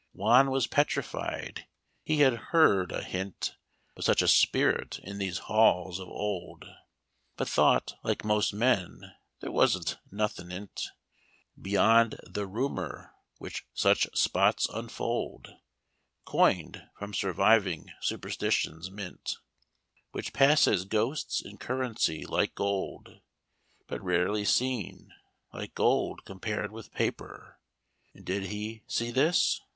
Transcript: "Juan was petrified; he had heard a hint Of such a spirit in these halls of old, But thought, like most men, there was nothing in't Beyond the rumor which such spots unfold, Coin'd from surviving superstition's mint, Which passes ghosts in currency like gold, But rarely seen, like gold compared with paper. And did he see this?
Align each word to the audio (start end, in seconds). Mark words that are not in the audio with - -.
"Juan 0.13 0.49
was 0.49 0.65
petrified; 0.65 1.67
he 2.01 2.21
had 2.21 2.33
heard 2.49 2.91
a 2.91 3.03
hint 3.03 3.55
Of 3.95 4.03
such 4.03 4.23
a 4.23 4.27
spirit 4.27 4.97
in 5.03 5.19
these 5.19 5.37
halls 5.45 5.99
of 5.99 6.07
old, 6.07 6.65
But 7.37 7.47
thought, 7.47 7.93
like 8.03 8.25
most 8.25 8.51
men, 8.51 9.13
there 9.41 9.51
was 9.51 9.97
nothing 10.09 10.49
in't 10.51 10.87
Beyond 11.61 12.19
the 12.23 12.47
rumor 12.47 13.13
which 13.37 13.67
such 13.75 14.07
spots 14.17 14.67
unfold, 14.69 15.49
Coin'd 16.25 16.81
from 16.97 17.13
surviving 17.13 17.91
superstition's 18.01 18.89
mint, 18.89 19.37
Which 20.13 20.33
passes 20.33 20.83
ghosts 20.83 21.41
in 21.41 21.59
currency 21.59 22.25
like 22.25 22.55
gold, 22.55 23.21
But 23.85 24.01
rarely 24.01 24.45
seen, 24.45 25.13
like 25.53 25.75
gold 25.75 26.25
compared 26.25 26.71
with 26.71 26.91
paper. 26.91 27.59
And 28.15 28.25
did 28.25 28.45
he 28.45 28.81
see 28.87 29.11
this? 29.11 29.61